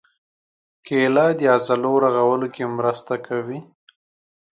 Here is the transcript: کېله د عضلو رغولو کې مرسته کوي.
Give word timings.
کېله 0.85 1.25
د 1.39 1.41
عضلو 1.55 1.93
رغولو 2.03 2.47
کې 2.55 2.63
مرسته 2.77 3.13
کوي. 3.27 3.59